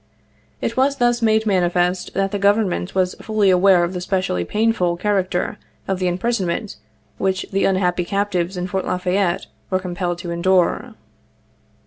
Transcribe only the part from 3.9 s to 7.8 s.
the specially painful character of the imprisonment which the